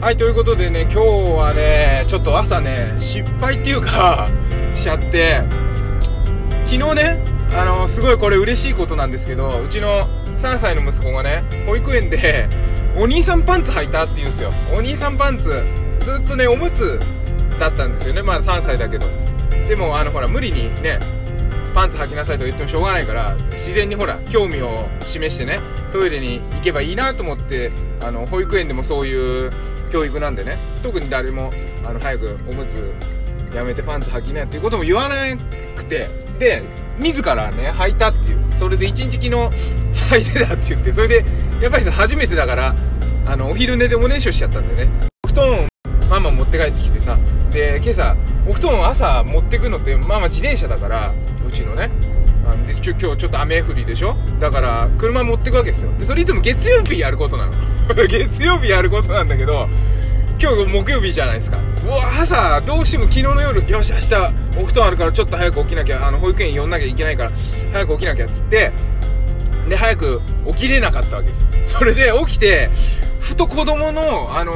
[0.00, 0.98] はい、ということでね、今日
[1.32, 4.28] はね、ちょっと朝ね、失敗っていうか、
[4.72, 5.42] しちゃって、
[6.66, 10.02] 昨日ね、あの、すごいこれ嬉しいことなんですけど、うちの
[10.38, 12.48] 3歳の息子がね、保育園で、
[12.96, 14.52] お兄さんパンツ履いたって言うんですよ。
[14.72, 15.64] お兄さんパンツ、
[15.98, 17.00] ずっとね、おむつ
[17.58, 18.22] だったんですよね。
[18.22, 19.06] まあ3歳だけど。
[19.68, 21.00] でも、あの、ほら、無理にね、
[21.74, 25.60] パンツ履きなさいと言ってもしょうがないから自然にほら興味を示してね
[25.92, 27.70] トイレに行けばいいなと思って
[28.00, 29.52] あの保育園でもそういう
[29.88, 30.58] 教育なんでね。
[30.82, 31.52] 特に誰も
[31.84, 32.92] あの早くおむつ
[33.54, 35.16] やめてパンツ履きなっていうことも言わな
[35.74, 36.08] くて。
[36.38, 36.62] で
[36.98, 38.38] 自らね履いたっていう。
[38.54, 40.92] それで一日昨日履いてたって言って。
[40.92, 41.24] それで
[41.60, 42.74] やっぱりさ初めてだから
[43.26, 44.90] あのお昼寝でおねしょしちゃったんでね。
[45.24, 45.68] お布団を
[46.08, 47.18] ママ持って帰ってきてさ。
[47.52, 48.16] で今朝
[48.48, 51.12] お布団を朝持ってくのってママ自転車だから
[51.46, 51.90] うちのね。
[52.50, 54.16] あで今日ちょっと雨降りでしょ？
[54.40, 55.92] だから車持ってくわけですよ。
[55.98, 57.52] でそれいつも月曜日やることなの。
[58.08, 59.68] 月曜日やることなんだけど
[60.40, 61.58] 今日木曜日じゃないですか。
[61.84, 64.14] うわ朝どうしても昨日の夜よし明日
[64.60, 67.30] お布団あるからちょっと早く起きなきゃあの保育園呼んなきゃいけないから
[67.72, 68.72] 早く起きなきゃっつって
[69.68, 71.48] で早く起きれなかったわけですよ。
[71.64, 72.70] それで起きて
[73.20, 74.52] ふと子供の、あの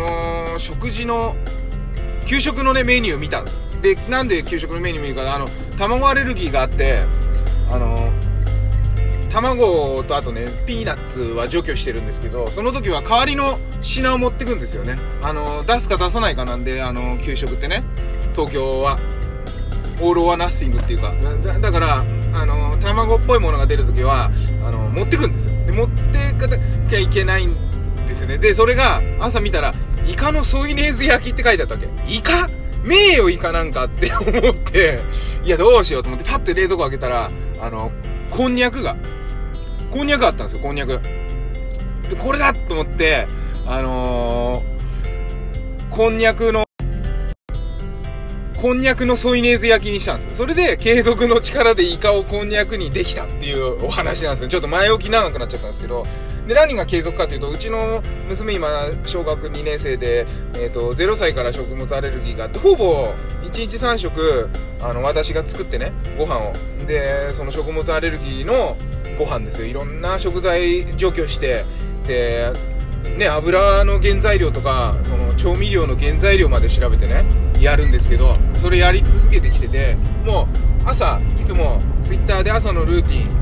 [0.57, 1.35] ー食事の
[2.27, 3.59] 給食のねメニュー見たんですよ。
[3.83, 7.05] でなんで給食のメニュー見るかあの卵アレルギーがあって
[7.73, 8.11] あの
[9.31, 14.99] 卵とあとねピーナッツは除去してるんですけどその時は代わりの品を持ってくんですよね。
[15.23, 17.83] あの出すか出さないかなんであの給食ってね
[18.35, 18.99] 東京は
[20.03, 21.15] オール・オア・ナッシングっていうか
[21.61, 24.31] だからあの卵っぽいものが出るときは
[24.67, 25.55] あの持ってくんですよ。
[25.65, 27.55] で持ってかなきゃいけないん
[28.07, 28.37] ですよね。
[28.37, 29.73] でそれが朝見たら
[30.07, 31.89] イカのソイネーズ焼きって書いてあったわけ。
[32.07, 32.51] イカ？
[32.85, 35.01] 名誉イカなんかって思って
[35.45, 37.31] いやどうしようと思ってパッて冷蔵庫開けたら
[37.63, 37.93] あの
[38.29, 38.97] こんにゃくが
[39.93, 41.01] こんにゃくあったんですよこんにゃく。
[42.11, 43.29] でこれだと思って
[43.65, 44.73] あのー
[45.95, 46.65] こんにゃくの
[48.61, 54.49] こんにゃくのソイネーズ焼きにしたんですそれで継続の力でイカをこんにゃくにできたっていうお話なんですね。
[54.49, 56.05] ちょっと前置き長くなっちゃったんですけど
[56.47, 58.69] で何が継続かというとうちの娘今
[59.07, 64.49] 小学2年生で、えー、と0歳から食物アレルギーがあってほぼ1日3食
[64.81, 66.53] あの私が作ってねご飯を。
[66.87, 68.77] でその食物アレルギーの
[69.17, 69.67] ご飯ですよ。
[69.67, 71.65] いろんな食材除去して
[72.07, 72.53] で
[73.17, 77.25] ね、油の原材料とかその調味料の原材料まで調べてね
[77.61, 80.49] やるんですけどそれやり続けてきてても
[80.85, 83.42] う朝いつもツイッターで朝のルーティン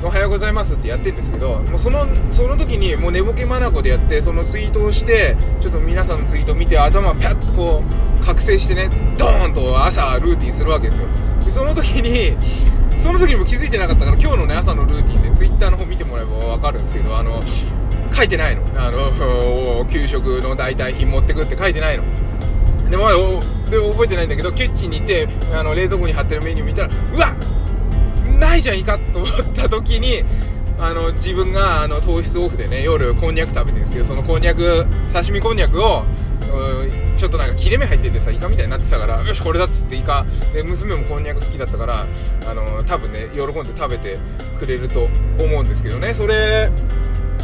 [0.00, 7.82] おはようございますってやってるんですけどもうそのその時にもう寝ぼけまなこでやってそのツイートをしてちょっと皆さんのツイートを見て頭ピャッとこ
[8.20, 8.88] う覚醒してね
[9.18, 11.08] ドーンと朝ルーティンするわけですよ。
[11.44, 12.36] でその時に
[12.96, 17.42] その時にも気づいてなかったから今日のね朝のルーティンでツイッターの方見てもらえば分かるんですけどあの
[18.12, 18.62] 書いてないの。
[18.76, 22.04] あの 給食の代替品持ってくって書いてないの。
[22.88, 23.08] でも
[23.68, 27.57] で覚えてないんだけどキッチンに行ってあの冷蔵庫に貼ってるメニュー見たらうわっ
[28.38, 30.24] ないじゃんいかと思った時に
[30.78, 36.04] あの自分があの糖質オフでね夜こんにゃく食べてるんですけどそのこんにゃく刺身こんにゃくを
[37.16, 40.24] ちょっとなんか切れ目入っててさイカみたいになってたからよしこれだっつってイカ。
[40.52, 42.06] で娘もこんにゃく好きだったから
[42.46, 44.18] あの多分ね喜んで食べて
[44.58, 45.08] くれると
[45.40, 46.14] 思うんですけどね。
[46.14, 46.70] それ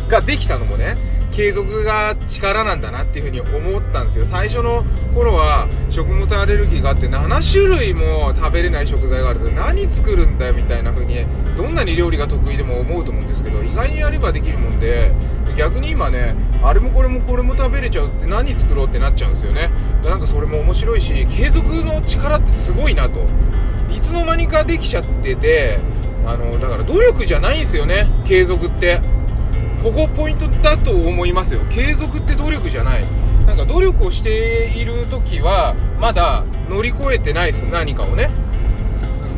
[0.09, 0.97] ができたのもね
[1.35, 4.25] 継続が力なんだなっていうふうに思ったんですよ。
[4.25, 15.13] 最初の頃は食物アレルギーがあって7種類も食べれない食材があると何作るんだよみたいな風にどんなに料理が得意でも思うと思うんですけど意外にやればできるもんで
[15.57, 19.71] 逆に今ねあれもこれもこれも食べれちゃうって何作ろうってなっちゃうんですよね。
[20.05, 23.25] なんかそれも面白いし継続の力ってすごいなと。
[23.91, 25.79] いつの間にかできちゃってて
[26.27, 28.07] あのだから努力じゃないんですよね。
[28.25, 29.01] 継続って。
[29.85, 31.61] ここポイントだと思いますよ。
[31.69, 33.05] 継続って努力じゃない。
[33.47, 37.65] なんか努力をしている時はまだ乗り越えてないです。
[37.65, 38.31] 何かをね。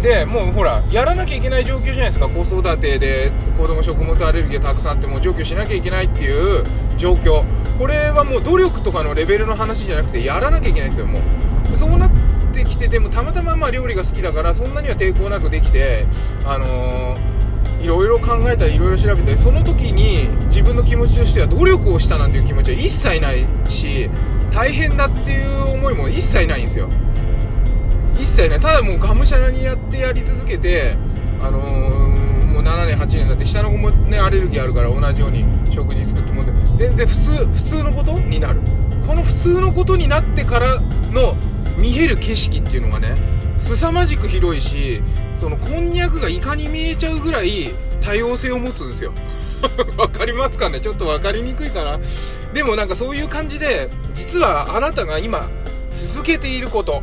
[0.05, 2.29] でもうほらやらなきゃいけない状況じゃないですか。
[2.29, 6.63] 子育てで子供食物アレルギーがたくさんあってもう除去しなきゃいけないっていう
[6.97, 7.43] 状況。
[7.77, 11.19] これはもう努力とかのレベルの話じゃなくてやらなきゃいけないですよも
[11.75, 11.77] う。
[11.77, 12.11] そうなっ
[12.53, 16.07] てきててもたまたまま料理が好きだからそんなには抵抗なくできて
[16.45, 17.46] あのー
[17.87, 24.11] いろいろ考えたりいろいろ調べたりその時に自分の気持ちとしては努力をしたなんていう気持ちは一切ないし
[24.51, 26.89] 大変だっていう思いも一切ないんですよ。
[28.17, 28.61] 一切ない。
[28.61, 30.97] ただもうがむしゃらにやってやり続けて
[31.41, 36.43] あのーもう7年8年だって下の子もねアレルギーあるから同じように食事作っても
[36.75, 38.61] 全然普通普通のことになる。
[39.07, 40.81] この普通のことになってから
[41.13, 41.37] の
[41.79, 43.15] 見える景色っていうのがね
[43.59, 45.03] 凄まじく広いし
[45.39, 49.13] そのこんにゃくがイカに見えちゃうぐらい多様性を持つんですよ。
[49.97, 50.81] わかりますかね？
[50.81, 51.99] ちょっとわかりにくいかな？
[52.53, 55.49] でもなんかそういう感じで実はあなたが今
[55.91, 57.03] 続けていること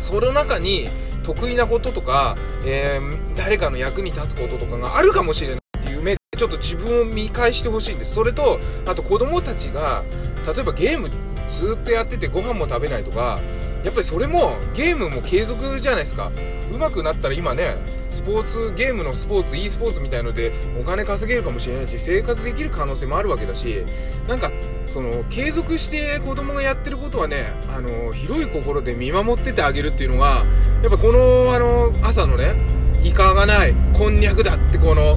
[0.00, 0.88] その中に
[1.22, 8.14] 得意なこととか、えー、誰かの役に立つこととかがあるかもしれないっていう目でちょっと自分を見返してほしいんです。
[8.14, 10.02] それとあと子供たちが
[10.46, 11.10] 例えばゲーム
[11.50, 13.40] ずっとやっててご飯も食べないとか
[13.86, 16.32] やっぱりそれもゲームも継続じゃないですか。
[16.72, 17.76] 上手くなったら今ね
[18.08, 23.84] スポーツゲームのスポーツ e スポーツみたいのでお金稼げるかもしれないし生活できる可能性もあるわけだし
[24.26, 24.50] なんか
[24.86, 30.44] その継続して子供がやってることはねあの広い心で見守っててあげるっていうのが
[30.82, 32.56] やっぱこのあの朝のね
[33.04, 35.16] イカがないこんにゃくだってこの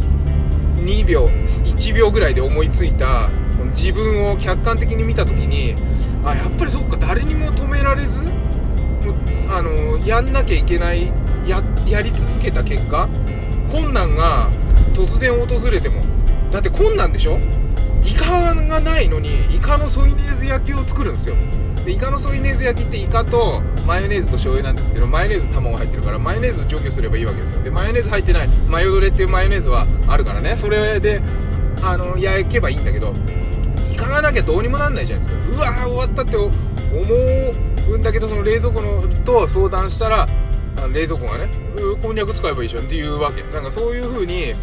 [0.75, 3.31] 2秒1秒ぐらいで思いついた
[3.71, 5.75] 自分を客観的に見た時に
[6.23, 8.23] あやっぱりそっか誰にも止められず
[9.59, 11.11] あのやんなきゃいけない
[11.45, 13.09] ややり続けた結果
[13.69, 14.49] 困難が
[14.93, 16.01] 突然訪れても
[16.49, 17.39] だって困難でしょ？
[18.05, 21.35] イカがないのにイカのソイネーズ焼きを作るんですよ。
[21.83, 27.61] でイカのソイネーズ焼きってイカとマヨネーズと醤油なんですけどマヨネーズ卵入ってるからマヨネーズ除去すればいいわけですよ。
[27.61, 28.47] でマヨネーズ入ってない。
[28.69, 30.55] マヨドレっていうマヨネーズはあるからね。
[30.55, 31.21] それで
[31.83, 33.13] あの焼けばいいんだけど
[33.91, 35.51] イカがなきゃどうにもなんないじゃないですか。
[35.51, 36.51] うわー終わったって思う
[37.93, 40.27] うんだけどその冷蔵庫のと相談したら
[40.93, 41.49] 冷蔵庫がね
[42.01, 43.43] こんにゃく使えばいいじゃんっていうわけ。
[43.43, 44.53] なんかそういう風に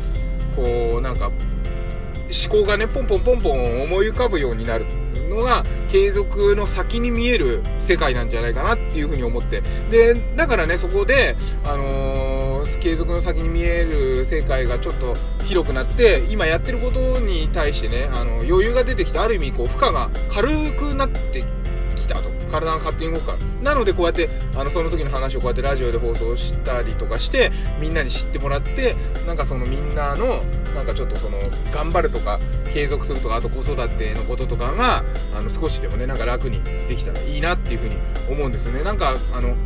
[0.55, 4.87] こうなんか思考がねポンポンポンポン思い浮かぶようになる
[5.29, 9.63] のが継続の先に見える世界なんじゃないかなっていうふうに思って。
[9.91, 21.45] でだからねそこで、あのー、継続の先に見える世界がちょっと広くなって今やってることに対してねあの余裕が出てきてある意味こう負荷が軽くなって
[22.51, 23.39] 体が勝手に動くから。
[23.63, 27.51] なのでこうやってあのその時の話をこうやってラジオで放送したりとかして
[27.81, 28.97] みんなに知ってもらって
[29.27, 30.43] なんかそのみんなの
[30.75, 31.39] なんかちょっとその
[31.73, 32.39] 頑張るとか
[32.73, 35.05] 継続するとかあと子育てのこととかが
[35.35, 37.97] あの少しでもねなんか楽にできたらいいなっていうふうに
[38.31, 38.83] 思うんですね。
[38.83, 39.57] なんかあの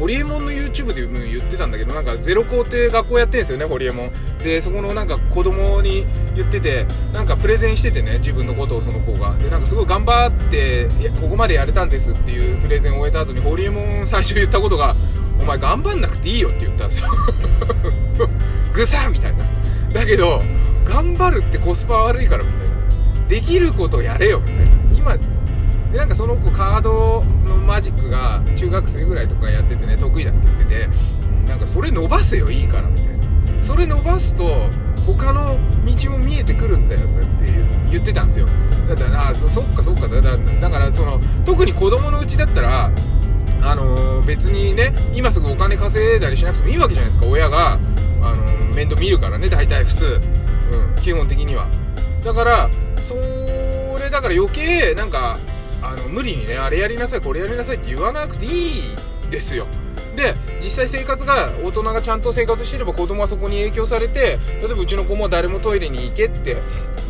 [0.00, 4.12] ホリエモンの YouTube で言ってたんだけどなんかゼロ校って学校やってるんですよねホリエモン。
[4.38, 9.36] でそこのなんか子供に言っててなんかプレゼンしててね自分のことをその子が。
[9.36, 10.88] でなんかすごい頑張って
[11.20, 14.96] ここまでやれたんですっていうプレゼンを終えた後にホリエモン最初言ったことが
[15.38, 17.08] お前頑張んなくていいよって言ったんですよ。
[18.72, 19.44] ぐさみたいな。
[19.92, 20.42] だけど
[20.86, 22.74] 頑張るってコスパ悪いからみたいな。
[23.28, 24.70] できることやれよみたいな。
[24.96, 25.16] 今
[25.92, 30.88] でなんかその子カードのマジックが中学生ぐらいとかやっててね得意だって言ってて
[31.48, 33.20] なんかそれ伸ばせよいいからみたいな。
[33.62, 34.70] それ伸ばすと
[35.06, 37.46] 他の道も見えてくるんだよとかって
[37.90, 38.46] 言ってたんですよ。
[38.88, 42.90] だからあそそっかそっかだだからその特に子供のうちだったら
[43.62, 47.26] あのー、別にね今すぐお金稼いだりしなくてもいいわけじゃないですか。
[47.26, 47.78] 親が、
[48.22, 50.06] あのー、面倒見るからね大体普通、
[50.72, 51.66] うん、基本的には。
[52.24, 52.70] だから
[53.00, 55.38] それだから余計なんか
[56.10, 58.82] 無理にねあれやりなさいこれやりなさいって言わなくていい
[59.30, 59.66] ですよ。
[60.16, 66.56] で実際生活が大人がちゃんと生活してれば子供はそこに影響されて例えばうちの子も誰もトイレに行けって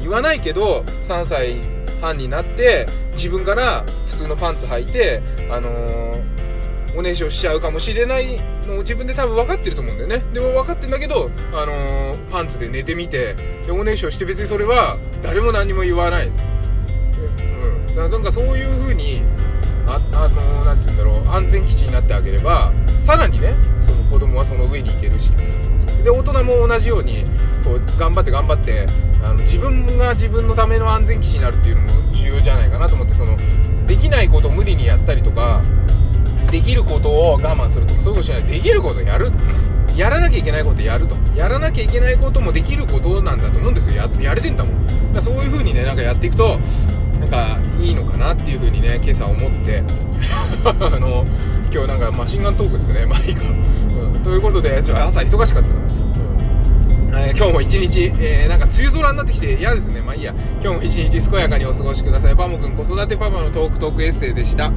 [0.00, 1.56] 言わないけど3歳
[2.00, 10.24] 半になって自分から普通のパンツ履いてあのー、おねしょしちゃうかもしれないのを自分で多分分かってると思うんだよね。
[10.32, 16.30] でも分かってんだけど、あのー、パンツで寝てみてでおねしょして別にそれは誰も何も言わない。
[17.96, 19.22] うんなんかそういう風に
[19.86, 25.30] ああの何て言うんだろう安全基地になってあげればさらにねその子供はその上に行けるし。
[26.02, 27.24] で大人も同じように
[27.62, 28.86] こう頑張って頑張って
[29.22, 33.36] あの自分が自分のための安全基地になるっていうのも重要じゃないかなと思ってその
[33.86, 35.62] できないことを無理にやったりとか
[36.50, 38.44] できることを我慢するとかそういうことしない。
[38.44, 39.30] できることやる。
[39.96, 41.16] やらなきゃいけないことやると。
[41.36, 44.08] やらなきゃいけないこともできることなんだと思うんですよ。
[44.20, 45.12] やれてんだもん。
[45.12, 46.58] だそういう風にねなんかやっていくと
[47.30, 49.82] かいいのかなっていうふうにね今朝思って。
[50.64, 51.24] あの
[51.72, 55.80] 今日なんかマシンガントークですねまあいいか、うん、ということでちょ朝忙しかったから、
[57.18, 57.26] うん。
[57.26, 60.00] えー、今日も一日、えー、なんか梅雨空になってきて嫌ですね。
[60.00, 60.34] まあいいや。
[60.62, 62.36] 今日も一日健やかにお過ごしください。
[62.36, 64.72] パモくん子育てパパのトークトークエッセイでした。